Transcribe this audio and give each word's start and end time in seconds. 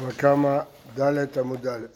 בבא 0.00 0.12
קמא 0.12 0.60
ד' 0.98 1.38
עמוד 1.38 1.66
א'. 1.66 1.86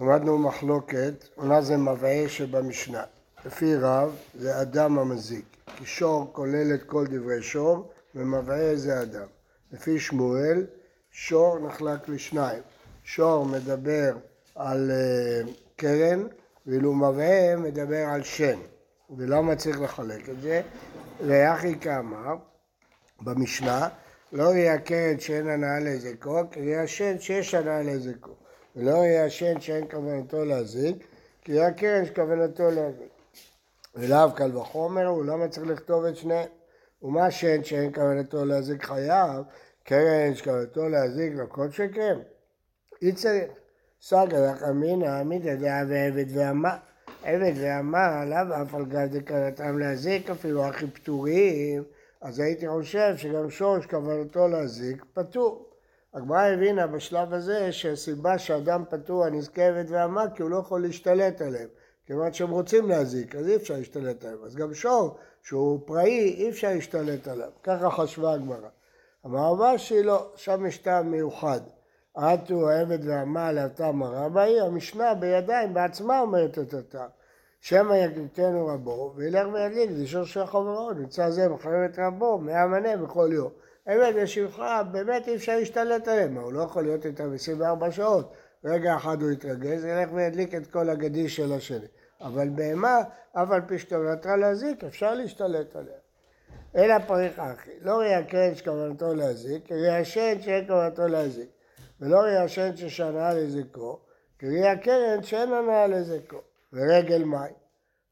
למדנו 0.00 0.38
מחלוקת, 0.38 1.12
מה 1.36 1.62
זה 1.62 1.76
מבעה 1.76 2.28
שבמשנה. 2.28 3.02
לפי 3.44 3.76
רב 3.76 4.16
זה 4.34 4.60
אדם 4.62 4.98
המזיק, 4.98 5.44
כי 5.76 5.86
שור 5.86 6.30
כולל 6.32 6.74
את 6.74 6.82
כל 6.82 7.06
דברי 7.06 7.42
שור 7.42 7.90
ומבעה 8.14 8.76
זה 8.76 9.02
אדם. 9.02 9.26
לפי 9.72 10.00
שמואל 10.00 10.66
שור 11.10 11.58
נחלק 11.58 12.08
לשניים, 12.08 12.62
שור 13.04 13.46
מדבר 13.46 14.16
על 14.54 14.90
uh, 14.90 15.50
קרן 15.76 16.26
ואילו 16.66 16.94
מבעה 16.94 17.56
מדבר 17.56 18.06
על 18.08 18.22
שן. 18.22 18.58
ולמה 19.16 19.56
צריך 19.56 19.80
לחלק 19.80 20.28
את 20.28 20.40
זה? 20.40 20.62
ויחי 21.26 21.78
כאמר 21.80 22.36
במשנה 23.20 23.88
לא 24.36 24.54
יהיה 24.54 24.78
קרן 24.78 25.20
שאין 25.20 25.48
הנאה 25.48 25.78
להזיקו, 25.80 26.40
יהיה 26.56 26.86
שן 26.86 27.18
שיש 27.18 27.54
הנאה 27.54 27.82
להזיקו. 27.82 28.30
ולא 28.76 28.90
יהיה 28.90 29.30
שן 29.30 29.60
שאין 29.60 29.84
כוונתו 29.90 30.44
להזיק, 30.44 30.96
כי 31.42 31.52
יהיה 31.52 31.72
קרן 31.72 32.04
שכוונתו 32.06 32.70
להזיק. 32.70 33.10
ולאו 33.94 34.32
קל 34.34 34.56
וחומר, 34.56 35.06
הוא 35.06 35.24
למה 35.24 35.48
צריך 35.48 35.66
לכתוב 35.66 36.04
את 36.04 36.16
שניהם? 36.16 36.48
ומה 37.02 37.30
שן 37.30 37.64
שאין 37.64 37.92
כוונתו 37.94 38.44
להזיק 38.44 38.84
חייב, 38.84 39.44
קרן 39.84 40.34
שכוונתו 40.34 40.88
להזיק 40.88 41.32
לא 41.34 41.44
כל 41.48 41.70
שכן. 41.70 42.18
אי 43.02 43.12
צריך. 43.12 43.52
סגר 44.02 44.50
לך 44.50 44.62
אמינא 44.62 45.06
עמידא 45.06 45.54
דעה 45.54 45.82
ועבד 45.88 46.26
ואמה. 46.28 46.76
עבד 47.24 47.52
ואמה, 47.56 48.24
לאו 48.24 48.62
אף 48.62 48.74
על 48.74 48.84
גב 48.84 49.16
דקרתם 49.16 49.78
להזיק 49.78 50.30
אפילו 50.30 50.64
הכי 50.64 50.86
פטורים. 50.86 51.82
אז 52.26 52.40
הייתי 52.40 52.68
חושב 52.68 53.16
שגם 53.16 53.50
שורש 53.50 53.86
כוונתו 53.86 54.48
להזיק 54.48 55.04
פטור. 55.14 55.70
הגמרא 56.14 56.40
הבינה 56.40 56.86
בשלב 56.86 57.32
הזה 57.32 57.72
שהסיבה 57.72 58.38
שאדם 58.38 58.84
פטור 58.90 59.24
הנזכרת 59.24 59.86
ואמה 59.88 60.24
כי 60.34 60.42
הוא 60.42 60.50
לא 60.50 60.56
יכול 60.56 60.82
להשתלט 60.82 61.40
עליהם. 61.40 61.68
כיוון 62.06 62.32
שהם 62.32 62.50
רוצים 62.50 62.88
להזיק, 62.88 63.34
אז 63.34 63.48
אי 63.48 63.56
אפשר 63.56 63.74
להשתלט 63.74 64.24
עליהם. 64.24 64.38
אז 64.44 64.56
גם 64.56 64.74
שור, 64.74 65.16
שהוא 65.42 65.80
פראי, 65.86 66.34
אי 66.38 66.50
אפשר 66.50 66.68
להשתלט 66.68 67.28
עליו. 67.28 67.50
ככה 67.62 67.90
חשבה 67.90 68.32
הגמרא. 68.32 68.68
אמר 69.26 69.38
רבא 69.38 69.76
שלא, 69.76 70.32
שם 70.36 70.66
יש 70.66 70.78
טעם 70.78 71.10
מיוחד. 71.10 71.60
עטו 72.14 72.70
העבד 72.70 73.08
והמה 73.08 73.52
להטעם 73.52 74.02
הרבי, 74.02 74.60
המשנה 74.60 75.14
בידיים 75.14 75.74
בעצמה 75.74 76.20
אומרת 76.20 76.58
את 76.58 76.74
הטעם. 76.74 77.08
שמא 77.60 77.94
יקליטנו 77.94 78.66
רבו, 78.66 79.12
וילך 79.16 79.46
וידליק, 79.52 79.90
זה 79.90 80.06
שור 80.06 80.24
של 80.24 80.46
חברו, 80.46 80.92
נמצא 80.92 81.30
זה 81.30 81.48
מחייב 81.48 81.74
את 81.74 81.98
רבו, 81.98 82.38
מאה 82.38 82.66
מנה 82.66 82.96
בכל 82.96 83.30
יום. 83.32 83.50
אמת 83.88 84.14
בשבחה, 84.22 84.82
באמת 84.82 85.28
אי 85.28 85.36
אפשר 85.36 85.56
להשתלט 85.56 86.08
עליהם, 86.08 86.38
הוא 86.38 86.52
לא 86.52 86.62
יכול 86.62 86.82
להיות 86.82 87.06
איתם 87.06 87.34
24 87.34 87.90
שעות. 87.90 88.32
רגע 88.64 88.96
אחד 88.96 89.22
הוא 89.22 89.30
יתרגז, 89.30 89.84
ילך 89.84 90.12
וידליק 90.12 90.54
את 90.54 90.66
כל 90.66 90.90
הגדיש 90.90 91.36
של 91.36 91.52
השני. 91.52 91.86
אבל 92.20 92.48
בהמה, 92.48 92.98
אף 93.32 93.50
על 93.50 93.60
פי 93.66 93.78
שכוונתה 93.78 94.36
להזיק, 94.36 94.84
אפשר 94.84 95.14
להשתלט 95.14 95.76
עליה. 95.76 95.98
אלא 96.76 96.98
פריך 96.98 97.38
אחי, 97.38 97.70
לא 97.80 97.98
ראי 97.98 98.14
הקרן 98.14 98.54
שכוונתו 98.54 99.14
להזיק, 99.14 99.72
ראי 99.72 99.96
השן 99.96 100.40
שאין 100.40 100.66
כוונתו 100.66 101.06
להזיק. 101.06 101.48
ולא 102.00 102.18
ראי 102.18 102.36
השן 102.36 102.76
ששנה 102.76 103.34
לזיקו, 103.34 104.00
ראי 104.42 104.68
הקרן 104.68 105.22
שאין 105.22 105.52
הנאה 105.52 105.86
לזיקו. 105.86 106.40
ורגל 106.76 107.24
מים. 107.24 107.54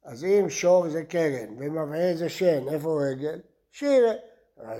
אז 0.05 0.25
אם 0.25 0.51
שור 0.51 0.89
זה 0.89 1.05
קרן 1.05 1.55
ומבעה 1.59 2.15
זה 2.15 2.29
שן, 2.29 2.69
איפה 2.69 3.01
רגל? 3.03 3.41
שירה. 3.71 4.13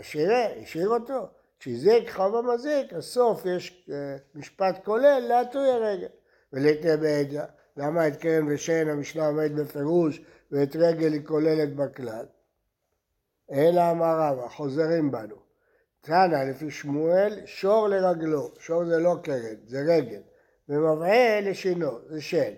שירה, 0.03 0.47
השאיר 0.63 0.89
אותו. 0.89 1.29
כשהזיק 1.59 2.11
חוב 2.11 2.37
המזיק, 2.37 2.93
הסוף 2.93 3.47
יש 3.47 3.87
אה, 3.93 4.17
משפט 4.35 4.85
כולל 4.85 5.25
להטוי 5.29 5.71
הרגל. 5.71 6.09
ולהתנבא 6.53 7.45
למה 7.77 8.09
את 8.09 8.17
קרן 8.17 8.53
ושן 8.53 8.89
המשנה 8.89 9.27
עומד 9.27 9.57
בפירוש 9.57 10.23
ואת 10.53 10.77
רגל 10.77 11.13
היא 11.13 11.27
כוללת 11.27 11.77
בכלל? 11.77 12.27
אלא 13.53 13.91
אמר 13.91 14.17
רבא, 14.19 14.49
חוזרים 14.49 15.11
בנו. 15.11 15.37
תנא 16.01 16.51
לפי 16.51 16.71
שמואל, 16.71 17.41
שור 17.47 17.89
לרגלו, 17.89 18.51
שור 18.59 18.85
זה 18.85 18.99
לא 18.99 19.17
קרן, 19.23 19.57
זה 19.67 19.81
רגל, 19.89 20.21
ומבעה 20.69 21.41
לשינו, 21.41 21.91
זה 22.09 22.21
שן. 22.21 22.53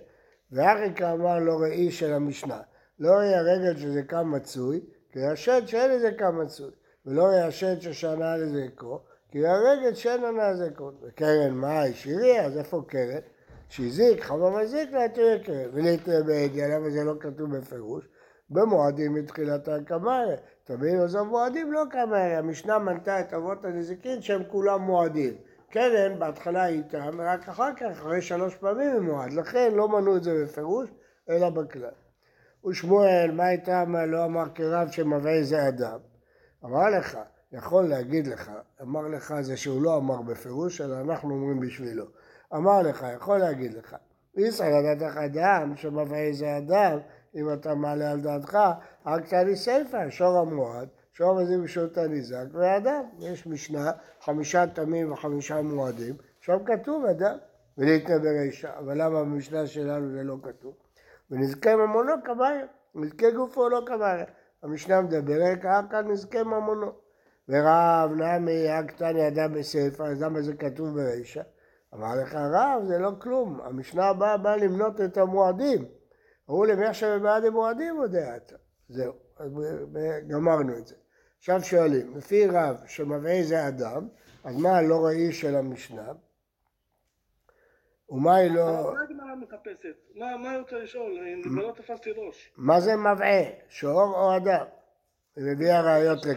ואחיקה 0.53 1.13
אמר 1.13 1.39
לא 1.39 1.59
ראי 1.61 1.91
של 1.91 2.13
המשנה, 2.13 2.61
לא 2.99 3.11
ראי 3.11 3.35
הרגל 3.35 3.77
שזה 3.77 4.03
קם 4.03 4.33
מצוי, 4.33 4.81
כי 5.13 5.25
השד 5.25 5.63
שאין 5.67 5.91
לזה 5.91 6.11
קם 6.19 6.39
מצוי, 6.43 6.71
ולא 7.07 7.25
ראי 7.25 7.41
השד 7.41 7.81
ששנה 7.81 8.37
לזה 8.37 8.67
כה, 8.77 8.97
כי 9.31 9.47
הרגל 9.47 9.95
שאין 9.95 10.25
ענה 10.25 10.51
לזה 10.51 10.71
כה. 10.75 10.85
וקרן 11.03 11.55
מה, 11.55 11.83
שירי, 11.93 12.41
אז 12.41 12.59
איפה 12.59 12.83
קרן? 12.87 13.21
שהזיק, 13.69 14.21
חמה 14.21 14.51
מזיק 14.51 14.93
להתיר 14.93 15.39
קרן, 15.45 15.69
ולהתנבא 15.73 16.33
למה 16.69 16.91
זה 16.91 17.05
לא 17.05 17.15
כתוב 17.21 17.57
בפירוש? 17.57 18.09
במועדים 18.51 19.15
מתחילת 19.15 19.69
הקמארה. 19.69 20.35
תבינו, 20.65 21.05
אז 21.05 21.15
המועדים 21.15 21.73
לא 21.73 21.83
קמארה, 21.91 22.39
המשנה 22.39 22.79
מנתה 22.79 23.21
את 23.21 23.35
אבות 23.35 23.65
הנזיקין 23.65 24.23
שהם 24.23 24.43
כולם 24.49 24.81
מועדים. 24.81 25.35
קרן 25.77 26.19
בהתחלה 26.19 26.63
היא 26.63 26.79
איתם, 26.79 27.11
ורק 27.19 27.49
אחר 27.49 27.75
כך, 27.77 27.87
אחרי 27.93 28.23
שלוש 28.23 28.55
פעמים 28.55 28.93
היא 28.93 29.01
מועד. 29.01 29.33
לכן 29.33 29.75
לא 29.75 29.89
מנו 29.89 30.17
את 30.17 30.23
זה 30.23 30.45
בפירוש, 30.45 30.89
אלא 31.31 31.51
בכלל. 31.51 31.91
ושמואל, 32.67 33.31
מה 33.33 33.51
איתם 33.51 33.97
לא 33.97 34.25
אמר 34.25 34.45
כרב 34.55 34.91
שמבעה 34.91 35.43
זה 35.43 35.69
אדם? 35.69 35.99
אמר 36.65 36.91
לך, 36.99 37.19
יכול 37.53 37.89
להגיד 37.89 38.27
לך, 38.27 38.51
אמר 38.83 39.09
לך 39.09 39.35
זה 39.41 39.57
שהוא 39.57 39.83
לא 39.83 39.97
אמר 39.97 40.23
בפירוש, 40.23 40.81
אלא 40.81 41.01
אנחנו 41.01 41.35
אומרים 41.35 41.61
בשבילו. 41.61 42.05
אמר 42.55 42.83
לך, 42.83 43.07
יכול 43.15 43.39
להגיד 43.39 43.75
לך, 43.75 43.97
ישראל 44.37 44.93
לדעת 44.93 45.17
אדם 45.17 45.77
שמבעה 45.77 46.33
זה 46.33 46.57
אדם, 46.57 46.99
אם 47.35 47.53
אתה 47.53 47.75
מעלה 47.75 48.11
על 48.11 48.21
דעתך, 48.21 48.59
רק 49.07 49.29
תעלי 49.29 49.57
סיפא, 49.57 50.11
שור 50.11 50.39
המועד, 50.39 50.89
שור 51.17 51.35
מזיק 51.35 51.59
בשעות 51.59 51.99
הניזק 51.99 52.45
ואדם. 52.53 53.03
יש 53.19 53.47
משנה, 53.47 53.93
חמישה 54.21 54.67
תמים 54.67 55.13
וחמישה 55.13 55.63
מועדים, 55.63 56.15
שם 56.41 56.57
כתוב 56.65 57.05
אדם, 57.05 57.37
ולהתנא 57.79 58.19
ברישא. 58.19 58.79
אבל 58.79 59.03
למה 59.03 59.21
במשנה 59.21 59.67
שלנו 59.67 60.11
זה 60.11 60.23
לא 60.23 60.37
כתוב? 60.43 60.75
ונזכה 61.31 61.77
ממונו 61.77 62.13
כבאיה, 62.25 62.67
נזכה 62.95 63.31
גופו 63.31 63.69
לא 63.69 63.83
כבאיה. 63.87 64.25
המשנה 64.63 65.01
מדברת, 65.01 65.59
כאן 65.91 66.11
נזכה 66.11 66.43
ממונו. 66.43 66.93
ורב 67.49 68.11
נמי 68.13 68.69
הקטני 68.69 69.29
אדם 69.29 69.55
בסיפא, 69.55 70.03
אז 70.03 70.23
למה 70.23 70.43
זה 70.43 70.55
כתוב 70.55 70.89
ברישא? 70.89 71.43
אמר 71.95 72.15
לך 72.23 72.35
רב, 72.35 72.85
זה 72.85 72.99
לא 72.99 73.11
כלום, 73.19 73.61
המשנה 73.65 74.05
הבאה 74.05 74.37
באה 74.37 74.57
למנות 74.57 75.01
את 75.01 75.17
המועדים. 75.17 75.85
אמרו 76.51 76.65
להם, 76.65 76.83
איך 76.83 76.95
שבעד 76.95 77.45
המועדים 77.45 77.97
הוא 77.97 78.07
דעת. 78.07 78.53
זהו, 78.89 79.13
אז 79.39 79.51
גמרנו 80.29 80.79
את 80.79 80.87
זה. 80.87 80.95
עכשיו 81.39 81.63
שואלים, 81.63 82.17
לפי 82.17 82.47
רב 82.47 82.77
שמבעה 82.87 83.43
זה 83.43 83.69
אדם, 83.69 84.09
אז 84.45 84.57
מה 84.57 84.79
הלא 84.79 85.07
ראי 85.07 85.33
של 85.33 85.57
המשנה? 85.57 86.13
ומה 88.09 88.37
היא 88.37 88.51
לא... 88.51 88.93
מה 88.95 89.03
הגמרא 89.03 89.35
מחפשת? 89.35 89.97
מה 90.15 90.51
היא 90.51 90.59
רוצה 90.59 90.79
לשאול? 90.79 91.19
לא 91.45 91.73
תפסתי 91.77 92.11
ראש. 92.11 92.53
מה 92.57 92.81
זה 92.81 92.97
מבעה? 92.97 93.43
שור 93.69 94.15
או 94.15 94.37
אדם? 94.37 94.67
היא 95.37 95.45
מביאה 95.45 95.81
ראיות 95.81 96.27
רק. 96.27 96.37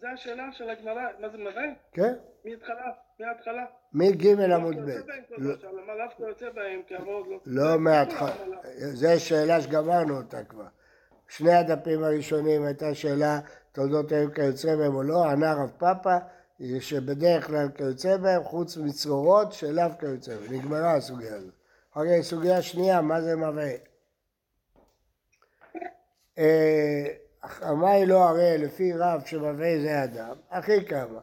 זו 0.00 0.06
השאלה 0.06 0.52
של 0.52 0.70
הגמרא, 0.70 1.02
מה 1.18 1.28
זה 1.28 1.38
מבעה? 1.38 1.64
כן. 1.92 2.14
מהתחלה, 2.44 2.90
מההתחלה. 3.20 3.64
מג' 3.92 4.26
עמוד 4.26 4.76
ב'. 4.76 4.90
הרוב 6.94 7.28
לא... 7.28 7.38
לא 7.46 7.78
מההתחלה. 7.78 8.34
זו 8.78 9.08
שאלה 9.18 9.60
שגמרנו 9.60 10.16
אותה 10.16 10.44
כבר. 10.44 10.66
שני 11.28 11.54
הדפים 11.54 12.04
הראשונים 12.04 12.64
הייתה 12.64 12.94
שאלה 12.94 13.40
תולדות 13.72 14.12
היו 14.12 14.34
כיוצא 14.34 14.76
בהם 14.76 14.94
או 14.94 15.02
לא, 15.02 15.24
ענה 15.24 15.54
רב 15.54 15.70
פאפה 15.78 16.16
שבדרך 16.80 17.46
כלל 17.46 17.68
כיוצא 17.74 18.16
בהם 18.16 18.44
חוץ 18.44 18.76
מצרורות 18.76 19.52
שאליו 19.52 19.90
כיוצא 20.00 20.36
בהם. 20.36 20.54
נגמרה 20.54 20.94
הסוגיה 20.94 21.36
הזאת. 21.36 21.54
אחרי 21.92 22.22
סוגיה 22.22 22.62
שנייה, 22.62 23.00
מה 23.00 23.20
זה 23.20 23.36
מבעה? 23.36 23.70
מה 27.62 27.90
היא 27.90 28.04
לא 28.04 28.28
הרי 28.28 28.58
לפי 28.58 28.92
רב 28.92 29.22
שמבעה 29.26 29.80
זה 29.82 30.04
אדם, 30.04 30.36
הכי 30.50 30.84
כמה. 30.86 31.20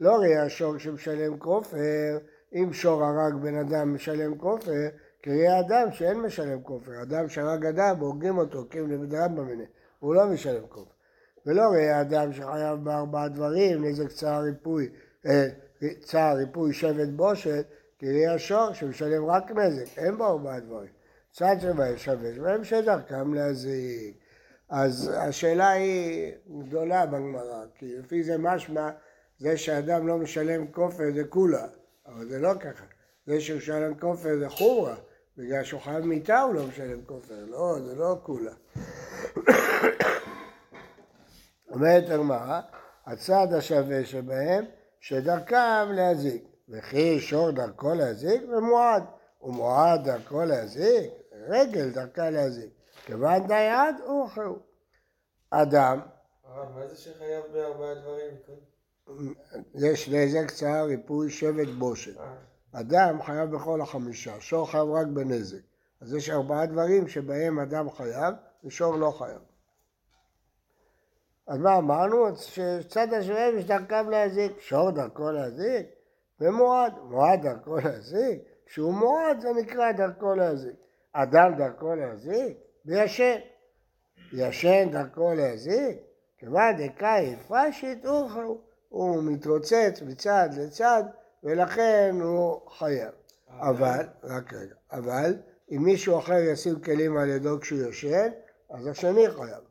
לא 0.00 0.14
הרי 0.14 0.36
השור 0.36 0.78
שמשלם 0.78 1.38
כופר, 1.38 2.18
אם 2.54 2.72
שור 2.72 3.04
הרג 3.04 3.34
בן 3.34 3.58
אדם 3.58 3.94
משלם 3.94 4.38
כופר, 4.38 4.88
כי 5.22 5.30
יהיה 5.30 5.60
אדם 5.60 5.92
שאין 5.92 6.20
משלם 6.20 6.62
כופר, 6.62 7.02
אדם 7.02 7.28
שהרג 7.28 7.66
אדם 7.66 8.02
והורגים 8.02 8.38
אותו, 8.38 8.64
לבד 8.88 9.14
רמב"ם 9.14 9.48
הוא 9.98 10.14
לא 10.14 10.26
משלם 10.26 10.66
כופר. 10.68 10.90
ולא 11.46 11.62
ראה 11.62 12.00
אדם 12.00 12.32
שחייב 12.32 12.84
בארבעה 12.84 13.28
דברים, 13.28 13.84
נזק 13.84 14.08
צער 14.08 14.42
ריפוי, 14.42 14.88
אה, 15.26 15.46
צער 16.00 16.36
ריפוי 16.36 16.72
שבט 16.72 17.08
בושת, 17.08 17.66
כי 17.98 18.06
יהיה 18.06 18.34
השור 18.34 18.72
שמשלם 18.72 19.24
רק 19.24 19.50
נזק, 19.50 19.98
אין 19.98 20.18
בו 20.18 20.24
ארבעה 20.26 20.60
דברים. 20.60 20.90
צד 21.32 21.56
שבהם 21.60 21.96
שבש, 21.96 22.38
והם 22.38 22.64
שדרכם 22.64 23.34
להזיק. 23.34 24.16
אז 24.68 25.12
השאלה 25.16 25.68
היא 25.70 26.32
גדולה 26.62 27.06
בגמרא, 27.06 27.64
כי 27.74 27.96
לפי 27.96 28.22
זה 28.22 28.38
משמע 28.38 28.90
זה 29.38 29.56
שאדם 29.56 30.06
לא 30.06 30.18
משלם 30.18 30.66
כופר 30.66 31.04
זה 31.14 31.24
כולה, 31.24 31.66
אבל 32.06 32.28
זה 32.28 32.38
לא 32.38 32.54
ככה. 32.60 32.84
זה 33.28 33.40
שהוא 33.40 33.58
משלם 33.58 33.94
כופר 33.94 34.38
זה 34.38 34.48
חומרה, 34.48 34.96
בגלל 35.36 35.64
שהוא 35.64 35.80
חייב 35.80 36.04
מיתה 36.04 36.40
הוא 36.40 36.54
לא 36.54 36.66
משלם 36.66 37.04
כופר, 37.04 37.44
לא, 37.48 37.78
זה 37.84 37.94
לא 37.94 38.16
כולה. 38.22 38.52
אומרת 41.70 42.10
הגמרא, 42.10 42.60
הצד 43.06 43.46
השווה 43.56 44.04
שבהם, 44.04 44.64
שדרכם 45.00 45.92
להזיק, 45.92 46.44
וכי 46.68 47.20
שור 47.20 47.50
דרכו 47.50 47.94
להזיק 47.94 48.42
ומועד, 48.48 49.02
ומועד 49.42 50.04
דרכו 50.04 50.44
להזיק, 50.44 51.10
רגל 51.48 51.90
דרכה 51.90 52.30
להזיק, 52.30 52.70
כיוון 53.06 53.46
דיעד 53.46 53.94
הוא 54.06 54.28
חירות. 54.28 54.68
אדם, 55.50 56.00
הרב, 56.44 56.78
מה 56.78 56.86
זה 56.86 56.96
שחייב 56.96 57.44
בארבעה 57.52 57.94
דברים? 57.94 58.34
יש 59.74 60.08
נזק, 60.08 60.50
צער, 60.50 60.84
ריפוי, 60.84 61.30
שבט, 61.30 61.68
בושת. 61.78 62.16
אדם 62.72 63.22
חייב 63.22 63.50
בכל 63.50 63.80
החמישה, 63.80 64.40
שור 64.40 64.70
חייב 64.70 64.90
רק 64.90 65.06
בנזק. 65.06 65.58
אז 66.00 66.14
יש 66.14 66.30
ארבעה 66.30 66.66
דברים 66.66 67.08
שבהם 67.08 67.58
אדם 67.58 67.90
חייב 67.90 68.34
ושור 68.64 68.96
לא 68.96 69.10
חייב. 69.10 69.40
אז 71.46 71.58
מה 71.58 71.76
אמרנו? 71.76 72.36
שצד 72.36 73.12
השווה 73.12 73.40
יש 73.40 73.64
דרכם 73.64 74.10
להזיק, 74.10 74.60
שור 74.60 74.90
דרכו 74.90 75.30
להזיק 75.30 75.86
ומועד, 76.40 76.92
מועד 77.02 77.42
דרכו 77.42 77.76
להזיק, 77.76 78.42
כשהוא 78.66 78.94
מועד 78.94 79.40
זה 79.40 79.48
נקרא 79.52 79.92
דרכו 79.92 80.34
להזיק. 80.34 80.74
אדם 81.12 81.54
דרכו 81.56 81.94
להזיק 81.94 82.56
וישן. 82.86 83.38
ישן 84.32 84.88
דרכו 84.90 85.34
להזיק, 85.34 85.98
כיוון 86.38 86.76
דקאי 86.76 87.34
הפרשית 87.34 88.06
אוכלו, 88.06 88.60
הוא 88.88 89.22
מתרוצץ 89.22 90.02
מצד 90.06 90.48
לצד 90.56 91.02
ולכן 91.44 92.16
הוא 92.22 92.60
חייב. 92.78 93.10
אבל, 93.50 94.06
רק 94.24 94.52
רגע, 94.52 94.74
אבל 94.92 95.36
אם 95.70 95.82
מישהו 95.82 96.18
אחר 96.18 96.38
ישים 96.38 96.80
כלים 96.80 97.16
על 97.16 97.28
ידו 97.28 97.60
כשהוא 97.60 97.78
יושן, 97.78 98.28
אז 98.70 98.86
השני 98.86 99.30
חייב. 99.30 99.62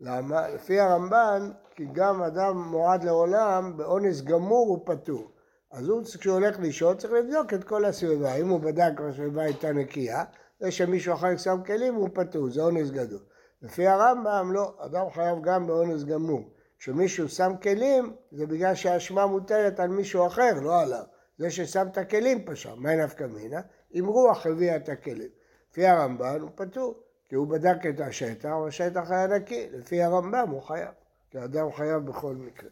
למה? 0.00 0.48
לפי 0.48 0.80
הרמב"ן, 0.80 1.50
כי 1.74 1.86
גם 1.92 2.22
אדם 2.22 2.56
מועד 2.56 3.04
לעולם, 3.04 3.76
באונס 3.76 4.20
גמור 4.20 4.68
הוא 4.68 4.78
פטור. 4.86 5.30
אז 5.72 5.88
הוא, 5.88 6.02
כשהוא 6.04 6.34
הולך 6.34 6.58
לישון, 6.58 6.96
צריך 6.96 7.12
לבדוק 7.12 7.54
את 7.54 7.64
כל 7.64 7.84
הסביבה. 7.84 8.34
אם 8.34 8.48
הוא 8.48 8.60
בדק 8.60 9.00
והסביבה 9.00 9.42
הייתה 9.42 9.72
נקייה, 9.72 10.24
זה 10.60 10.70
שמישהו 10.70 11.14
אחר 11.14 11.36
שם 11.36 11.58
כלים, 11.66 11.94
הוא 11.94 12.08
פטור, 12.14 12.50
זה 12.50 12.62
אונס 12.62 12.90
גדול. 12.90 13.20
לפי 13.62 13.86
הרמב"ם, 13.86 14.52
לא, 14.52 14.74
אדם 14.78 15.10
חייב 15.14 15.38
גם 15.42 15.66
באונס 15.66 16.04
גמור. 16.04 16.40
כשמישהו 16.78 17.28
שם 17.28 17.52
כלים, 17.62 18.14
זה 18.32 18.46
בגלל 18.46 18.74
שהאשמה 18.74 19.26
מוטלת 19.26 19.80
על 19.80 19.88
מישהו 19.88 20.26
אחר, 20.26 20.52
לא 20.62 20.80
עליו. 20.80 21.04
זה 21.38 21.50
ששם 21.50 21.86
את 21.92 21.98
הכלים 21.98 22.44
פשע, 22.44 22.74
מה 22.74 22.96
נפקא 22.96 23.24
מינה? 23.24 23.60
אם 23.94 24.06
רוח 24.06 24.46
הביאה 24.46 24.76
את 24.76 24.88
הכלים. 24.88 25.28
לפי 25.70 25.86
הרמב"ן 25.86 26.40
הוא 26.40 26.50
פטור, 26.54 27.02
כי 27.28 27.34
הוא 27.34 27.48
בדק 27.48 27.86
את 27.88 28.00
השטח, 28.00 28.48
והשטח 28.64 29.10
היה 29.10 29.26
נקי. 29.26 29.68
לפי 29.72 30.02
הרמב"ם 30.02 30.48
הוא 30.48 30.62
חייב, 30.62 30.88
כי 31.30 31.38
האדם 31.38 31.72
חייב 31.72 32.06
בכל 32.06 32.34
מקרה. 32.34 32.68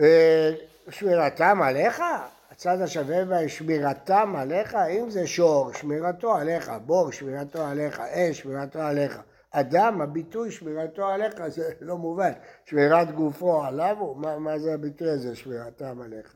אה, 0.00 0.50
שמירתם 0.88 1.62
עליך? 1.62 2.02
הצד 2.50 2.80
השווה 2.80 3.24
בה 3.24 3.48
שמירתם 3.48 4.34
עליך? 4.36 4.74
אם 4.74 5.10
זה 5.10 5.26
שור, 5.26 5.72
שמירתו 5.72 6.34
עליך, 6.34 6.72
בור, 6.86 7.12
שמירתו 7.12 7.62
עליך, 7.66 8.00
אש, 8.00 8.40
שמירתו 8.40 8.78
עליך. 8.78 9.20
אדם, 9.50 10.00
הביטוי 10.00 10.50
שמירתו 10.50 11.08
עליך 11.08 11.48
זה 11.48 11.70
לא 11.80 11.98
מובן. 11.98 12.32
שמירת 12.64 13.12
גופו 13.12 13.64
עליו, 13.64 14.14
מה, 14.16 14.38
מה 14.38 14.58
זה 14.58 14.74
הביטוי 14.74 15.10
הזה, 15.10 15.36
שמירתם 15.36 16.00
עליך? 16.00 16.34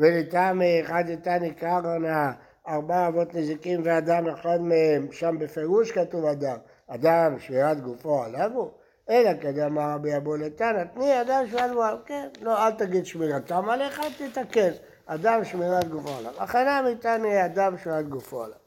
ולטעמי 0.00 0.82
אחד 0.82 1.04
איתני 1.08 1.54
קרנה 1.54 2.32
ארבע 2.68 3.08
אבות 3.08 3.34
נזיקים 3.34 3.80
ואדם 3.84 4.28
אחד 4.28 4.60
מהם, 4.60 5.12
שם 5.12 5.36
בפירוש 5.38 5.92
כתוב 5.92 6.24
אדם, 6.24 6.56
אדם 6.88 7.38
שמירת 7.38 7.80
גופו 7.80 8.22
עליו 8.22 8.50
הוא, 8.54 8.70
אלא 9.10 9.30
כדאמר 9.40 9.94
רבי 9.94 10.16
אבו 10.16 10.36
לתנא, 10.36 10.84
תני 10.94 11.20
אדם 11.20 11.46
שמירת 11.46 11.70
גופו 11.70 11.82
עליו, 11.82 11.98
כן, 12.06 12.28
לא, 12.42 12.66
אל 12.66 12.72
תגיד 12.72 13.06
שמירתם 13.06 13.68
עליך, 13.68 14.00
תתקן, 14.18 14.70
אדם 15.06 15.44
שמירת 15.44 15.88
גופו 15.88 16.16
עליו, 16.18 16.32
הכנה 16.38 16.82
מתני 16.90 17.44
אדם 17.44 17.78
שמירת 17.78 18.08
גופו 18.08 18.44
עליו. 18.44 18.58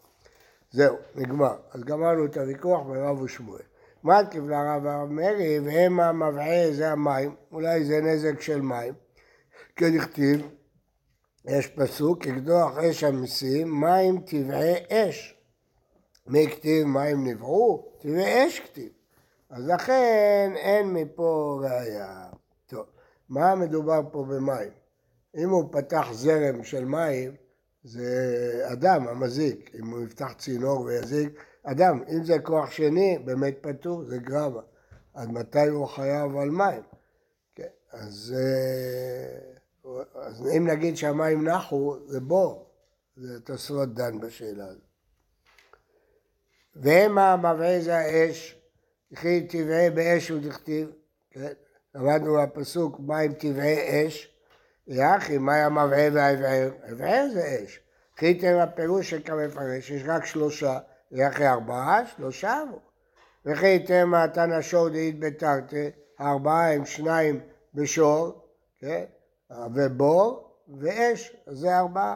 זהו, 0.72 0.96
נגמר. 1.16 1.56
אז 1.74 1.84
גמרנו 1.84 2.26
את 2.26 2.38
הוויכוח 2.38 2.82
ברב 2.88 3.22
ושמואל. 3.22 3.62
מה 4.04 4.26
קיבלה 4.26 4.76
רב 4.76 4.86
הרב 4.86 5.12
מרי, 5.12 5.60
והם 5.60 6.00
המבעה 6.00 6.72
זה 6.72 6.92
המים, 6.92 7.36
אולי 7.52 7.86
זה 7.86 8.02
נזק 8.02 8.42
של 8.42 8.62
מים, 8.62 8.94
כדכתיב 9.76 10.48
יש 11.46 11.68
פסוק, 11.68 12.24
כקדוח 12.24 12.78
אש 12.78 13.04
המסים, 13.04 13.82
מים 13.82 14.22
טבעי 14.22 14.74
אש. 14.90 15.36
מי 16.28 16.48
כתיב 16.48 16.88
מים 16.88 17.28
נבעו? 17.28 17.92
טבעי 18.00 18.48
אש 18.48 18.60
כתיב. 18.60 18.90
אז 19.50 19.68
לכן 19.68 20.52
אין 20.56 20.94
מפה 20.94 21.60
ראייה. 21.64 22.30
טוב, 22.68 22.86
מה 23.30 23.56
מדובר 23.56 24.02
פה 24.12 24.24
במים? 24.24 24.70
אם 25.38 25.50
הוא 25.50 25.70
פתח 25.72 26.08
זרם 26.12 26.64
של 26.64 26.86
מים, 26.86 27.36
זה 27.84 28.68
אדם 28.72 29.08
המזיק. 29.08 29.72
אם 29.80 29.90
הוא 29.90 30.04
יפתח 30.04 30.34
צינור 30.38 30.82
ויזיק, 30.82 31.44
אדם. 31.64 32.04
אם 32.10 32.24
זה 32.24 32.40
כוח 32.40 32.72
שני, 32.72 33.20
באמת 33.26 33.58
פטור, 33.62 34.04
זה 34.04 34.18
גרמה. 34.18 34.62
אז 35.14 35.28
מתי 35.28 35.68
הוא 35.68 35.88
חייב 35.88 36.38
על 36.38 36.50
מים? 36.50 36.84
כן, 37.56 37.68
אז... 37.92 38.36
אז 40.16 40.48
אם 40.58 40.68
נגיד 40.68 40.98
שהמים 40.98 41.48
נחו, 41.48 41.98
זה 42.08 42.20
בור. 42.20 42.70
זה 43.16 43.40
תוספות 43.42 43.94
דן 43.94 44.20
בשאלה 44.20 44.66
הזאת. 44.66 44.82
והמה 46.76 47.36
מבעי 47.38 47.82
זה 47.82 47.98
האש, 47.98 48.56
וכי 49.12 49.48
טבעי 49.48 49.90
באש 49.90 50.32
ודכתיב, 50.32 50.92
כן? 51.32 51.54
למדנו 51.96 52.38
בפסוק 52.42 53.00
מים 53.00 53.34
טבעי 53.34 54.08
אש, 54.08 54.36
יחי 54.88 55.38
מים 55.38 55.78
המבעה 55.78 56.08
והאבער, 56.14 56.72
אבער 56.92 57.28
זה 57.34 57.64
אש. 57.64 57.80
חיתם 58.18 58.58
הפירוש 58.58 59.10
של 59.10 59.22
כמפרש, 59.26 59.90
יש 59.90 60.04
רק 60.06 60.26
שלושה, 60.26 60.80
יחי 61.12 61.48
ארבעה, 61.48 62.08
שלושה 62.08 62.62
אמרו. 62.62 62.80
וכי 63.46 63.80
תמה 63.80 64.28
תנא 64.28 64.62
שור 64.62 64.90
דאית 64.90 65.20
בתרתי, 65.20 65.90
הארבעה 66.20 66.74
הם 66.74 66.86
שניים 66.86 67.40
בשור, 67.74 68.42
כן? 68.80 69.06
ובור 69.52 70.56
ואש, 70.80 71.36
זה 71.48 71.78
ארבעה. 71.78 72.16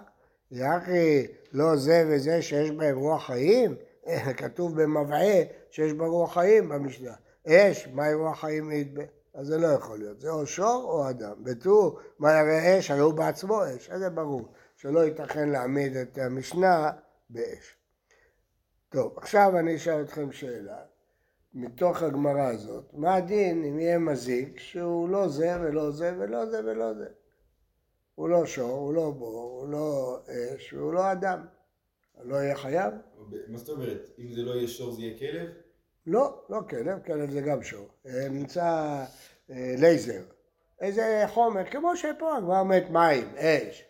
יחי 0.52 1.28
לא 1.52 1.76
זה 1.76 2.06
וזה 2.08 2.42
שיש 2.42 2.72
בהם 2.72 2.98
רוח 2.98 3.26
חיים, 3.26 3.76
כתוב 4.38 4.82
במבעה 4.82 5.42
שיש 5.72 5.94
בה 5.94 6.06
רוח 6.06 6.34
חיים 6.34 6.70
במשנה. 6.70 7.14
אש, 7.48 7.88
מהי 7.88 8.14
רוח 8.14 8.40
חיים 8.40 8.72
ידבה? 8.72 9.04
אז 9.34 9.48
זה 9.48 9.58
לא 9.58 9.68
יכול 9.68 10.00
להיות, 10.00 10.22
זה 10.22 10.30
או 10.30 10.46
שור 10.46 10.84
או 10.84 11.10
אדם. 11.10 11.44
בטור, 11.44 12.00
מה 12.20 12.32
יראה 12.32 12.80
אש? 12.80 12.92
הרי 12.92 13.00
הוא 13.00 13.14
בעצמו 13.14 13.62
אש, 13.66 13.90
אז 13.90 14.00
זה 14.00 14.10
ברור, 14.10 14.48
שלא 14.76 15.06
ייתכן 15.06 15.50
להעמיד 15.50 15.96
את 15.96 16.18
המשנה 16.18 16.92
באש. 17.30 17.78
טוב, 18.90 19.14
עכשיו 19.18 19.60
אני 19.60 19.76
אשאל 19.76 20.02
אתכם 20.02 20.32
שאלה. 20.32 20.78
מתוך 21.54 22.04
הגמרא 22.04 22.48
הזאת, 22.48 22.94
מה 22.94 23.16
הדין 23.16 23.66
אם 23.66 23.80
יהיה 23.80 24.00
מזיק 24.00 24.60
שהוא 24.60 25.10
לא 25.10 25.28
זה 25.28 25.58
ולא 25.62 25.92
זה 25.92 26.14
ולא 26.18 26.46
זה 26.46 26.60
ולא 26.66 26.94
זה? 26.94 27.08
הוא 28.16 28.30
לא 28.30 28.46
שור, 28.46 28.72
הוא 28.72 28.94
לא 28.94 29.12
בור, 29.12 29.60
הוא 29.62 29.70
לא 29.70 30.20
אש, 30.28 30.74
והוא 30.74 30.94
לא 30.94 31.12
אדם. 31.12 31.46
לא 32.24 32.36
יהיה 32.36 32.56
חייב? 32.56 32.94
מה 33.48 33.58
זאת 33.58 33.70
אומרת? 33.70 34.10
אם 34.20 34.34
זה 34.34 34.42
לא 34.42 34.52
יהיה 34.52 34.68
שור 34.68 34.92
זה 34.92 35.02
יהיה 35.02 35.20
כלב? 35.20 35.50
לא, 36.08 36.46
לא 36.50 36.60
כלב, 36.70 37.00
כלב 37.06 37.32
זה 37.32 37.42
גם 37.42 37.64
שור. 37.64 37.88
אה, 38.06 38.30
נמצא 38.30 38.66
אה, 39.50 39.76
לייזר. 39.78 40.22
איזה 40.82 41.24
חומר, 41.28 41.72
כמו 41.72 41.98
שפה 41.98 42.38
כבר 42.42 42.60
אומרת 42.60 42.90
מים, 42.90 43.36
אש. 43.38 43.86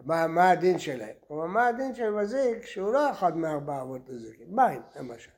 מה, 0.00 0.26
מה 0.26 0.50
הדין 0.50 0.78
שלהם? 0.78 1.14
כלומר, 1.28 1.46
מה 1.46 1.66
הדין 1.66 1.94
של 1.94 2.10
מזיק 2.10 2.66
שהוא 2.66 2.92
לא 2.92 3.10
אחד 3.10 3.36
מארבע 3.36 3.82
אבות 3.82 4.08
נזיקים? 4.08 4.56
מים, 4.56 4.82
למשל. 4.96 5.30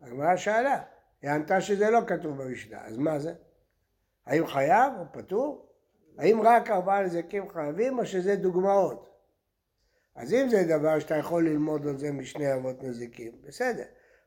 הגמרא 0.00 0.36
שאלה, 0.36 0.82
היא 1.22 1.30
ענתה 1.30 1.60
שזה 1.60 1.90
לא 1.90 2.00
כתוב 2.06 2.42
במשנה, 2.42 2.86
אז 2.86 2.96
מה 2.98 3.18
זה? 3.18 3.34
האם 4.26 4.46
חייב 4.46 4.92
או 4.98 5.04
פטור? 5.12 5.71
האם 6.18 6.42
רק 6.42 6.70
ארבעה 6.70 7.02
נזקים 7.02 7.50
חייבים 7.50 7.98
או 7.98 8.06
שזה 8.06 8.36
דוגמאות? 8.36 9.08
אז 10.14 10.32
אם 10.32 10.48
זה 10.48 10.64
דבר 10.78 10.98
שאתה 10.98 11.16
יכול 11.16 11.48
ללמוד 11.48 11.86
על 11.86 11.98
זה 11.98 12.12
משני 12.12 12.54
אבות 12.54 12.82
נזיקים, 12.82 13.32
בסדר, 13.46 13.84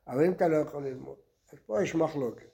אבל 0.08 0.26
אם 0.26 0.32
אתה 0.32 0.48
לא 0.48 0.58
יכול 0.58 0.88
ללמוד, 0.88 1.16
אז 1.54 1.60
פה 1.66 1.84
יש 1.84 1.96
מחלוקת. 1.96 2.48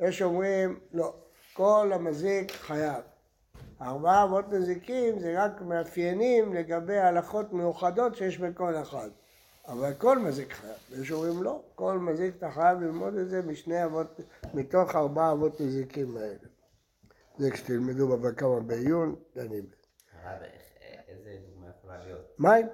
יש 0.00 0.22
אומרים, 0.22 0.80
לא, 0.92 1.14
כל 1.52 1.90
המזיק 1.94 2.50
חייב. 2.50 3.02
ארבעה 3.80 4.24
אבות 4.24 4.48
נזיקים 4.48 5.18
זה 5.18 5.44
רק 5.44 5.60
מאפיינים 5.62 6.54
לגבי 6.54 6.98
הלכות 6.98 7.52
מיוחדות 7.52 8.16
שיש 8.16 8.38
בכל 8.38 8.74
אחד. 8.82 9.08
אבל 9.68 9.94
כל 9.94 10.18
מזיק 10.18 10.52
חייב. 10.52 10.76
ויש 10.90 11.12
אומרים 11.12 11.42
לא, 11.42 11.62
כל 11.74 11.98
מזיק 11.98 12.34
אתה 12.38 12.50
חייב 12.50 12.80
ללמוד 12.80 13.14
את 13.14 13.30
זה 13.30 13.42
משני 13.42 13.84
אבות, 13.84 14.20
מתוך 14.54 14.96
ארבעה 14.96 15.32
אבות 15.32 15.60
נזיקים 15.60 16.16
האלה. 16.16 16.59
זה 17.40 17.50
כשתלמדו 17.50 18.08
בבא 18.08 18.30
קמא 18.30 18.58
בעיון, 18.58 19.16
דנים 19.34 19.66
בזה. 19.66 19.86
הרב, 20.22 20.42
איזה 21.08 21.36
דוגמה 21.46 21.66
יכולה 21.78 22.04
להיות? 22.04 22.34
מים, 22.38 22.66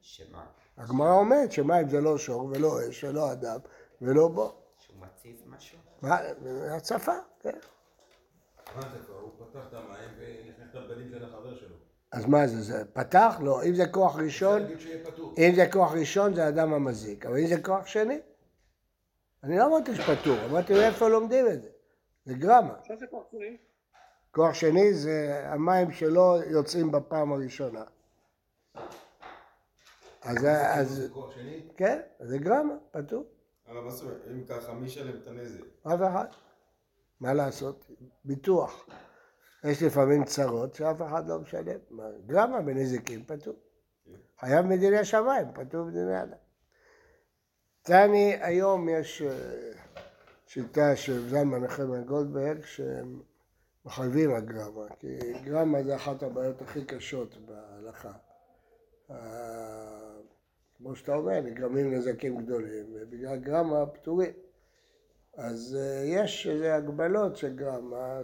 שמה? 0.00 0.46
הגמרא 0.76 1.12
אומרת 1.12 1.52
שמים 1.52 1.88
זה 1.88 2.00
לא 2.00 2.18
שור 2.18 2.44
ולא 2.44 2.88
אש 2.88 3.04
ולא 3.04 3.32
אדם 3.32 3.58
ולא 4.02 4.28
בו. 4.28 4.54
שהוא 4.78 4.96
מציף 5.00 5.42
משהו? 5.46 5.78
מה, 6.02 6.18
הצפה, 6.76 7.12
כן. 7.40 7.58
מה 8.76 8.82
זה 8.82 8.98
כבר? 9.06 9.14
הוא 9.14 9.30
פתח 9.38 9.60
את 9.68 9.74
המים 9.74 10.10
ונכנס 10.18 10.74
לבגדים 10.74 11.10
של 11.10 11.24
החבר 11.24 11.54
שלו. 11.54 11.76
אז 12.12 12.26
מה 12.26 12.46
זה, 12.46 12.62
זה 12.62 12.84
פתח? 12.92 13.36
לא, 13.42 13.64
אם 13.64 13.74
זה 13.74 13.86
כוח 13.86 14.16
ראשון. 14.16 14.62
אם 15.38 15.52
זה 15.56 15.66
כוח 15.72 15.92
ראשון 15.92 16.34
זה 16.34 16.48
אדם 16.48 16.72
המזיק, 16.72 17.26
אבל 17.26 17.38
אם 17.38 17.46
זה 17.46 17.62
כוח 17.62 17.86
שני, 17.86 18.18
אני 19.44 19.58
לא 19.58 19.66
אמרתי 19.66 19.94
שפטור, 19.94 20.36
אמרתי 20.44 20.72
מאיפה 20.72 21.08
לומדים 21.08 21.46
את 21.46 21.62
זה, 21.62 21.68
זה 22.30 22.36
גרמה. 22.36 22.74
עכשיו 22.80 22.98
זה 22.98 23.06
כוח 23.06 23.24
שני. 23.30 23.56
כוח 24.30 24.54
שני 24.54 24.94
זה 24.94 25.42
המים 25.44 25.92
שלא 25.92 26.38
יוצאים 26.46 26.92
בפעם 26.92 27.32
הראשונה. 27.32 27.84
אז, 30.22 30.46
אז 30.46 30.90
זה 30.90 31.08
כוח 31.12 31.34
שני? 31.34 31.62
כן, 31.76 32.00
זה 32.20 32.38
גרמה, 32.38 32.74
פטור, 32.90 33.24
אבל 33.68 33.80
מה 33.80 33.90
זאת 33.90 34.02
אומרת, 34.02 34.20
אם 34.30 34.44
ככה, 34.44 34.72
מי 34.72 34.86
ישלם 34.86 35.20
את 35.22 35.26
הנזק? 35.26 35.60
אף 35.82 36.00
אחד. 36.10 36.26
מה 37.20 37.34
לעשות? 37.34 37.90
ביטוח. 38.24 38.86
יש 39.64 39.82
לפעמים 39.82 40.24
צרות 40.24 40.74
שאף 40.74 41.02
אחד 41.02 41.28
לא 41.28 41.38
משלם. 41.38 41.78
מה, 41.90 42.04
גרמה 42.26 42.62
בנזיקים 42.62 43.24
פטור. 43.24 43.54
חייב 44.40 44.66
מדיני 44.66 45.04
שמיים, 45.04 45.46
פטור 45.54 45.84
מדיני 45.84 46.22
אדם. 46.22 46.38
תני, 47.82 48.36
היום 48.40 48.88
יש 48.88 49.22
אה, 49.22 49.89
שיטה 50.52 50.96
של 50.96 51.28
זלמן 51.28 51.64
נחמן 51.64 52.04
גולדברג 52.04 52.64
שהם 52.64 53.20
מחייבים 53.84 54.34
הגרמה, 54.34 54.86
כי 54.98 55.18
גרמה 55.44 55.82
זה 55.82 55.96
אחת 55.96 56.22
הבעיות 56.22 56.62
הכי 56.62 56.84
קשות 56.84 57.36
בהלכה. 57.46 58.12
אה, 59.10 60.16
כמו 60.76 60.96
שאתה 60.96 61.14
אומר, 61.14 61.40
נגרמים 61.40 61.94
נזקים 61.94 62.38
גדולים, 62.38 62.84
ובגלל 62.94 63.38
גרמה 63.38 63.86
פטורים. 63.86 64.32
אז 65.36 65.76
אה, 65.80 66.02
יש 66.06 66.46
איזה 66.46 66.74
הגבלות 66.74 67.36
של 67.36 67.56
גרמה, 67.56 68.20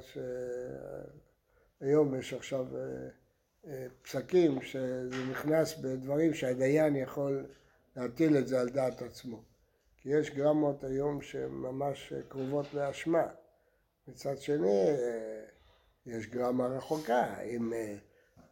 שהיום 1.80 2.14
יש 2.14 2.33
עכשיו 2.33 2.66
אה, 2.76 3.09
אה, 3.66 3.87
פסקים 4.02 4.62
שזה 4.62 5.16
נכנס 5.30 5.78
בדברים 5.78 6.35
שהדיין 6.35 6.97
יכול 6.97 7.47
להטיל 7.97 8.37
את 8.37 8.49
זה 8.49 8.61
על 8.61 8.68
דעת 8.68 9.02
עצמו. 9.02 9.42
כי 10.06 10.10
יש 10.12 10.30
גרמות 10.30 10.84
היום 10.84 11.22
שהן 11.22 11.50
ממש 11.50 12.12
קרובות 12.28 12.75
לאשמה. 12.75 13.26
מצד 14.08 14.38
שני, 14.38 14.84
אה, 14.88 15.44
יש 16.06 16.26
גרמה 16.26 16.66
רחוקה. 16.66 17.40
אם 17.42 17.72
אה, 17.72 17.94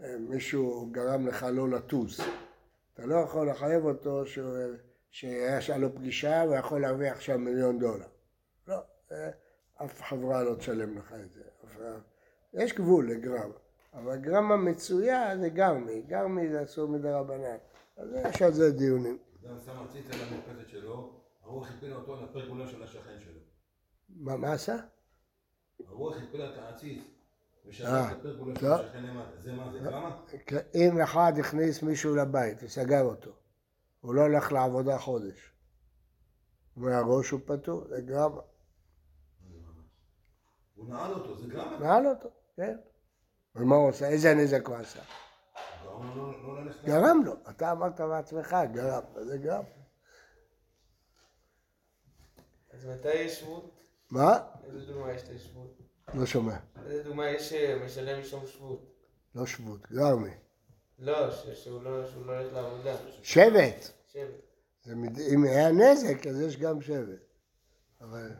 אה, 0.00 0.16
מישהו 0.18 0.88
גרם 0.92 1.26
לך 1.26 1.46
לא 1.52 1.68
לטוס, 1.68 2.20
אתה 2.94 3.06
לא 3.06 3.14
יכול 3.14 3.50
לחייב 3.50 3.84
אותו 3.84 4.26
שהוא- 4.26 4.56
שהיה 5.11 5.78
לו 5.78 5.94
פגישה 5.94 6.44
ויכול 6.50 6.80
להרוויח 6.80 7.16
עכשיו 7.16 7.38
מיליון 7.38 7.78
דולר. 7.78 8.06
לא, 8.68 8.76
אה, 9.12 9.30
אף 9.84 10.02
חברה 10.02 10.42
לא 10.42 10.54
תשלם 10.54 10.99
לך 10.99 11.14
את 11.25 11.30
זה. 11.32 11.42
יש 12.54 12.73
גבול 12.73 13.11
לגרמה, 13.11 13.54
אבל 13.94 14.16
גרמה 14.16 14.56
מצויה 14.56 15.38
זה 15.40 15.49
גרמי, 15.49 16.02
גרמי 16.02 16.49
זה 16.49 16.62
אסור 16.62 16.88
מדי 16.88 17.08
רבנן. 17.11 17.56
אז 17.96 18.08
יש 18.25 18.42
על 18.42 18.52
זה 18.52 18.70
דיונים. 18.73 19.18
אדם 19.44 19.56
שם 19.64 19.70
על 19.70 20.18
המרפסת 20.20 20.68
שלו, 20.68 21.24
הרוח 21.44 21.70
הפילה 21.70 21.96
אותו 21.96 22.14
על 22.16 22.24
הפרגולה 22.24 22.68
של 22.68 22.82
השכן 22.82 23.20
שלו. 23.20 23.40
מה, 24.08 24.36
מה 24.36 24.52
עשה? 24.52 24.76
הרוח 25.86 26.16
הפילה 26.28 26.52
את 26.52 26.58
העציץ 26.58 27.02
ושרק 27.66 27.88
אה, 27.88 28.12
את 28.12 28.16
הפרגולה 28.18 28.54
של 28.54 28.60
טוב. 28.60 28.72
השכן 28.80 29.02
למטה. 29.02 29.40
זה 29.40 29.52
מה 29.52 29.72
זה 29.72 29.78
גרמה? 29.78 30.20
אם 30.74 31.00
אחד 31.00 31.32
הכניס 31.40 31.82
מישהו 31.82 32.16
לבית 32.16 32.58
וסגר 32.62 33.02
אותו, 33.02 33.30
הוא 34.00 34.14
לא 34.14 34.20
הולך 34.22 34.52
לעבודה 34.52 34.98
חודש, 34.98 35.52
מהראש 36.76 37.30
הוא 37.30 37.40
פטור, 37.46 37.84
זה 37.88 38.00
גרמה. 38.00 38.40
הוא 40.74 40.88
נעל 40.88 41.12
אותו, 41.12 41.38
זה 41.38 41.46
גרמה? 41.46 41.78
נעל 41.78 42.06
אותו, 42.06 42.28
כן. 42.56 42.76
ומה 43.54 43.74
הוא 43.76 43.88
עושה? 43.88 44.08
איזה 44.08 44.34
נזק 44.34 44.66
הוא 44.68 44.76
עשה? 44.76 45.02
גרם 45.84 46.16
לו 46.16 46.32
לא- 46.32 46.42
לא 46.56 46.64
ללכת... 46.64 46.84
גרם 46.84 47.22
לו, 47.24 47.34
אתה 47.50 47.72
אמרת 47.72 48.00
בעצמך, 48.00 48.56
גרם, 48.72 49.02
זה 49.24 49.38
גרם. 49.38 49.64
אז 52.70 52.72
מתי 52.84 53.14
יש 53.14 53.40
שבות? 53.40 53.70
מה? 54.10 54.38
איזה 54.64 54.92
דוגמה 54.92 55.12
יש 55.12 55.22
לשבות? 55.34 55.78
לא 56.14 56.26
שומע. 56.26 56.56
איזה 56.86 57.02
דוגמה 57.02 57.30
יש 57.30 57.50
שמשלם 57.50 58.20
משום 58.20 58.46
שבות? 58.46 58.94
לא 59.34 59.46
שבות, 59.46 59.80
גרמי. 59.92 60.30
לא, 60.98 61.30
שהוא 61.54 61.82
לא 61.82 62.06
שהוא 62.10 62.26
לא 62.26 62.38
הולך 62.38 62.52
לעבודה. 62.52 62.96
שבט. 63.22 63.90
שבט. 64.12 64.44
אם 65.32 65.44
היה 65.44 65.72
נזק, 65.72 66.26
אז 66.26 66.40
יש 66.40 66.56
גם 66.56 66.82
שבט. 66.82 67.18
אבל... 68.00 68.30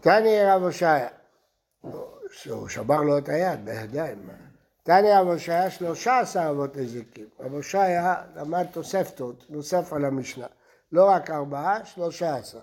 תני 0.00 0.44
רב 0.44 0.62
הושעיה, 0.62 1.08
שהוא 2.32 2.68
שבר 2.68 3.02
לו 3.02 3.18
את 3.18 3.28
היד 3.28 3.64
בידיים. 3.64 4.30
תני 4.82 5.12
רב 5.12 5.26
הושעיה 5.26 5.70
שלושה 5.70 6.18
עשר 6.18 6.50
אבות 6.50 6.76
נזיקים. 6.76 7.28
רב 7.40 7.52
הושעיה 7.52 8.24
למד 8.34 8.66
תוספתות, 8.72 9.44
נוסף 9.48 9.92
על 9.92 10.04
המשנה. 10.04 10.46
לא 10.92 11.04
רק 11.10 11.30
ארבעה, 11.30 11.84
שלושה 11.84 12.36
עשר. 12.36 12.60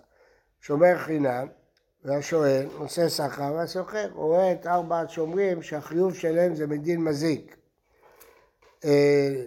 שומר 0.67 0.97
חינם, 0.97 1.47
והשואל 2.05 2.65
נושא 2.79 3.09
שכר 3.09 3.53
והסוחר. 3.55 4.09
הוא 4.13 4.25
רואה 4.25 4.51
את 4.51 4.67
ארבעת 4.67 5.09
שומרים 5.09 5.61
שהחיוב 5.61 6.13
שלהם 6.13 6.55
זה 6.55 6.67
מדין 6.67 7.03
מזיק. 7.03 7.57
אה, 8.85 9.43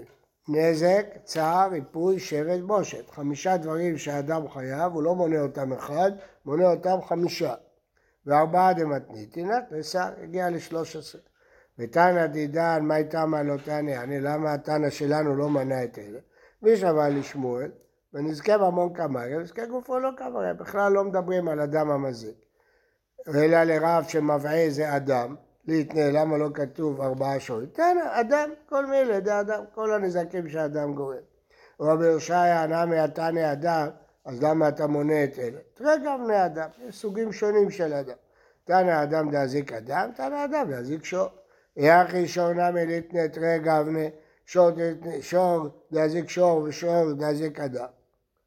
נזק, 0.48 1.06
צער, 1.24 1.70
ריפוי, 1.70 2.18
שרת, 2.18 2.62
בושת. 2.62 3.10
חמישה 3.10 3.56
דברים 3.56 3.98
שהאדם 3.98 4.48
חייב, 4.48 4.92
הוא 4.92 5.02
לא 5.02 5.14
מונה 5.14 5.40
אותם 5.40 5.72
אחד, 5.72 6.12
מונה 6.44 6.70
אותם 6.70 6.96
חמישה. 7.02 7.54
וארבעה 8.26 8.72
דמתניתינא, 8.72 9.56
נסע, 9.70 10.10
הגיע 10.22 10.50
לשלוש 10.50 10.96
עשרה. 10.96 11.20
ותנא 11.78 12.26
דידן, 12.26 12.80
מאי 12.82 13.04
תמא 13.04 13.36
לא 13.36 13.56
תנא, 13.64 14.04
למה 14.20 14.52
התנא 14.52 14.90
שלנו 14.90 15.36
לא 15.36 15.48
מנה 15.48 15.84
את 15.84 15.98
אלה? 15.98 16.18
מי 16.62 16.76
שמע 16.76 17.08
לשמואל, 17.08 17.70
ונזכה 18.14 18.56
ממון 18.56 18.92
קמריה, 18.92 19.38
ונזכה 19.38 19.66
גופו 19.66 19.98
לא 19.98 20.10
קמריה, 20.16 20.54
בכלל 20.54 20.92
לא 20.92 21.04
מדברים 21.04 21.48
על 21.48 21.60
אדם 21.60 21.90
המזיק. 21.90 22.34
אלא 23.28 23.62
לרב 23.62 24.04
שמבעה 24.08 24.70
זה 24.70 24.96
אדם, 24.96 25.34
להתנה, 25.66 26.10
למה 26.10 26.38
לא 26.38 26.48
כתוב 26.54 27.00
ארבעה 27.00 27.40
שורים? 27.40 27.66
תנא, 27.66 28.20
אדם, 28.20 28.50
כל 28.68 28.86
מילה, 28.86 29.20
זה 29.24 29.40
אדם, 29.40 29.64
כל 29.74 29.92
הנזקים 29.92 30.48
שהאדם 30.48 30.94
גורם. 30.94 31.16
רבי 31.80 32.06
יושעיה 32.06 32.66
נמי 32.66 32.98
התנא 32.98 33.52
אדם, 33.52 33.88
אז 34.24 34.42
למה 34.42 34.68
אתה 34.68 34.86
מונה 34.86 35.24
את 35.24 35.38
אלה? 35.38 35.58
תראה 35.74 35.94
גם 36.04 36.24
בני 36.24 36.46
אדם, 36.46 36.68
יש 36.88 36.96
סוגים 36.96 37.32
שונים 37.32 37.70
של 37.70 37.92
אדם. 37.92 38.16
תנא 38.64 39.02
אדם 39.02 39.30
דאזיק 39.30 39.72
אדם, 39.72 40.10
תנא 40.16 40.44
אדם 40.44 40.70
דאזיק 40.70 41.04
שור. 41.04 41.28
יחי 41.76 42.28
שור 42.28 42.52
נמי 42.52 42.86
ליתנה 42.86 43.28
תראה 43.28 43.58
גבנה, 43.58 44.08
שור 45.20 45.68
דאזיק 45.92 46.28
שור 46.28 46.62
ושור 46.62 47.12
דאזיק 47.12 47.60
אדם. 47.60 47.86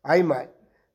היימאי, 0.04 0.46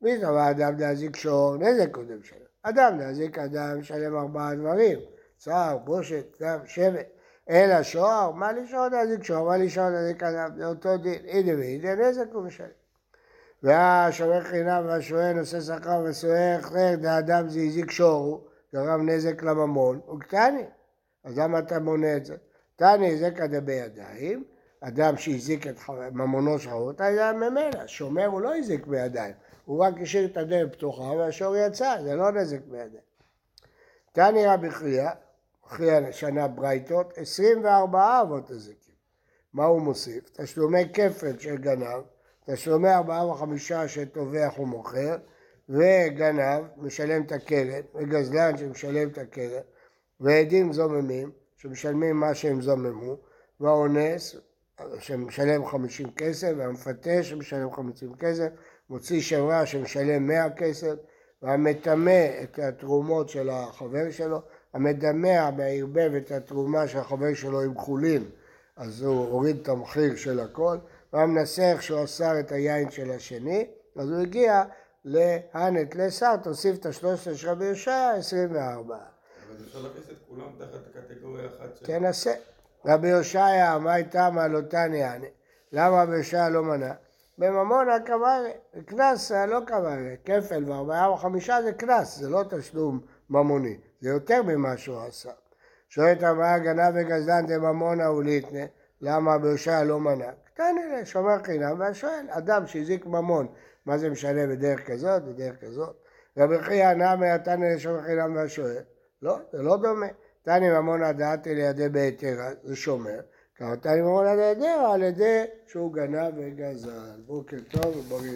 מי 0.01 0.21
קבע 0.21 0.51
אדם 0.51 0.75
דאזיק 0.75 1.15
שור? 1.15 1.57
נזק 1.57 1.91
קודם 1.91 2.23
שלו. 2.23 2.45
אדם 2.63 2.97
דאזיק 2.99 3.39
אדם 3.39 3.83
שלם 3.83 4.17
ארבעה 4.17 4.55
דברים, 4.55 4.99
צער, 5.37 5.77
בושת, 5.77 6.41
דם, 6.41 6.59
שבט. 6.65 7.07
אלא 7.49 7.83
שור, 7.83 8.31
מה 8.35 8.51
לשור 8.51 8.87
דאזיק 8.89 9.23
שור, 9.23 9.45
מה 9.49 9.57
לשור 9.57 9.89
דאזיק 9.89 10.23
אדם, 10.23 10.49
זה 10.57 10.65
אותו 10.65 10.97
דין. 10.97 11.21
הנה 11.27 11.51
והנה 11.57 11.95
נזק 11.95 12.27
הוא 12.33 12.43
משלם. 12.43 12.67
והשומר 13.63 14.43
חינם 14.43 14.83
והשואל 14.87 15.33
נושא 15.33 15.61
שכר 15.61 16.03
וסוער 16.05 16.61
חר 16.61 16.95
דאדם 16.95 17.49
זה 17.49 17.59
הזיק 17.59 17.91
הוא, 17.99 18.39
גרם 18.73 19.09
נזק 19.09 19.43
לממון, 19.43 19.99
הוא 20.05 20.19
קטני. 20.19 20.65
אז 21.23 21.37
למה 21.37 21.59
אתה 21.59 21.79
מונה 21.79 22.17
את 22.17 22.25
זה? 22.25 22.35
תני 22.75 23.17
זקא 23.17 23.47
דבידיים, 23.47 24.43
אדם 24.81 25.17
שהזיק 25.17 25.67
את 25.67 25.79
ממונו 26.11 26.59
של 26.59 26.69
חרות, 26.69 27.01
היה 27.01 27.33
ממילא, 27.33 27.87
שומר 27.87 28.25
הוא 28.25 28.41
לא 28.41 28.55
הזיק 28.55 28.85
בידיים, 28.85 29.33
הוא 29.65 29.85
רק 29.85 29.93
השאיר 30.01 30.25
את 30.25 30.37
הדלת 30.37 30.73
פתוחה 30.73 31.03
והשור 31.03 31.55
יצא, 31.55 31.95
זה 32.03 32.15
לא 32.15 32.31
נזק 32.31 32.59
בידיים. 32.67 33.03
תני 34.11 34.45
רבי 34.45 34.71
חייא, 34.71 35.09
חייא 35.67 36.11
שנה 36.11 36.47
ברייתות, 36.47 37.13
24 37.17 38.21
אבות 38.21 38.51
נזיקים. 38.51 38.95
מה 39.53 39.65
הוא 39.65 39.81
מוסיף? 39.81 40.29
תשלומי 40.33 40.89
כפל 40.93 41.39
של 41.39 41.57
גנב, 41.57 42.01
תשלומי 42.45 42.89
ארבעה 42.89 43.27
וחמישה 43.27 43.87
שטובח 43.87 44.59
ומוכר, 44.59 45.17
וגנב 45.69 46.63
משלם 46.77 47.21
את 47.23 47.31
הכלב, 47.31 47.85
וגזלן 47.95 48.57
שמשלם 48.57 49.09
את 49.09 49.17
הכלב, 49.17 49.63
ועדים 50.19 50.73
זוממים 50.73 51.31
שמשלמים 51.55 52.19
מה 52.19 52.35
שהם 52.35 52.61
זוממו, 52.61 53.17
והאונס 53.59 54.35
שמשלם 54.99 55.65
חמישים 55.65 56.11
כסף, 56.11 56.51
והמפתה 56.57 57.23
שמשלם 57.23 57.71
חמישים 57.71 58.15
כסף, 58.15 58.47
מוציא 58.89 59.21
שרע 59.21 59.65
שמשלם 59.65 60.27
מאה 60.27 60.49
כסף, 60.49 60.93
והמטמא 61.41 62.27
את 62.43 62.59
התרומות 62.59 63.29
של 63.29 63.49
החבר 63.49 64.11
שלו, 64.11 64.41
המדמע 64.73 65.51
מהערבב 65.51 66.11
את 66.17 66.31
התרומה 66.31 66.87
של 66.87 66.97
החבר 66.97 67.33
שלו 67.33 67.61
עם 67.61 67.77
חולין, 67.77 68.23
אז 68.75 69.01
הוא 69.01 69.27
הוריד 69.27 69.59
את 69.61 69.69
המחיר 69.69 70.15
של 70.15 70.39
הכל, 70.39 70.77
והמנסח 71.13 71.77
שהוא 71.79 72.03
אסר 72.03 72.39
את 72.39 72.51
היין 72.51 72.91
של 72.91 73.11
השני, 73.11 73.67
אז 73.95 74.11
הוא 74.11 74.21
הגיע 74.21 74.63
להנט 75.05 75.95
לשר, 75.95 76.37
תוסיף 76.43 76.77
את 76.79 76.85
השלוש 76.85 77.19
עשרה 77.19 77.35
של 77.35 77.49
רבי 77.49 77.65
יושע, 77.65 78.11
24. 78.17 78.95
אבל 78.95 79.55
אפשר 79.65 79.79
להכניס 79.79 80.09
את 80.11 80.17
כולם 80.29 80.47
תחת 80.57 80.79
קטגוריה 80.93 81.45
אחת 81.45 81.77
של... 81.77 81.85
תנסה. 81.85 82.33
רבי 82.85 83.11
הושעיה, 83.11 83.79
מה 83.79 83.93
הייתה 83.93 84.29
מעלותני 84.29 84.97
יעני? 84.97 85.29
למה 85.71 86.03
רבי 86.03 86.15
הושעיה 86.15 86.49
לא 86.49 86.63
מנע? 86.63 86.93
בממונה 87.37 87.99
קברי, 87.99 88.51
קנס 88.85 89.31
לא 89.31 89.59
קברי, 89.65 90.15
כפל 90.25 90.63
וארבעה 90.67 91.11
וחמישה 91.11 91.61
זה 91.61 91.73
קנס, 91.73 92.17
זה 92.17 92.29
לא 92.29 92.43
תשלום 92.49 92.99
ממוני, 93.29 93.77
זה 94.01 94.09
יותר 94.09 94.43
ממה 94.43 94.77
שהוא 94.77 94.97
עשה. 95.07 95.31
שואלת 95.89 96.23
המראה 96.23 96.59
גנב 96.59 96.93
וגזלן 96.95 97.45
דממונה 97.47 98.11
וליטנה, 98.11 98.65
למה 99.01 99.35
רבי 99.35 99.47
הושעיה 99.47 99.83
לא 99.83 99.99
מנע? 99.99 100.31
קטני 100.53 100.89
לה, 100.91 101.05
שומר 101.05 101.43
חינם 101.43 101.79
והשואל, 101.79 102.25
אדם 102.29 102.67
שהזיק 102.67 103.05
ממון, 103.05 103.47
מה 103.85 103.97
זה 103.97 104.09
משנה 104.09 104.47
בדרך 104.47 104.87
כזאת, 104.87 105.23
בדרך 105.23 105.61
כזאת? 105.61 105.95
רבי 106.37 106.59
חייא 106.59 106.93
נמי 106.93 107.29
התנא 107.29 107.65
לשומר 107.65 108.01
חינם 108.01 108.35
והשואל, 108.35 108.83
לא, 109.21 109.37
זה 109.51 109.61
לא 109.61 109.77
דומה. 109.77 110.07
תני 110.49 110.69
ממון 110.69 111.11
דעתי 111.11 111.55
לידי 111.55 111.89
בהיתרה, 111.89 112.49
זה 112.63 112.75
שומר. 112.75 113.19
תני 113.81 114.01
ממון 114.01 114.25
דעתי 114.25 114.67
על 114.93 115.03
ידי 115.03 115.43
שהוא 115.67 115.93
גנב 115.93 116.33
וגזל. 116.37 117.21
בוקר 117.25 117.57
טוב 117.71 117.97
ובריא. 117.97 118.27